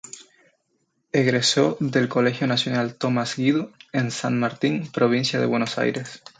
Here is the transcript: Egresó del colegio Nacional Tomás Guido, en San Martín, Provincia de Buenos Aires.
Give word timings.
Egresó 1.11 1.77
del 1.79 2.09
colegio 2.09 2.47
Nacional 2.47 2.95
Tomás 2.95 3.35
Guido, 3.37 3.71
en 3.93 4.09
San 4.09 4.39
Martín, 4.39 4.91
Provincia 4.91 5.39
de 5.39 5.45
Buenos 5.45 5.77
Aires. 5.77 6.23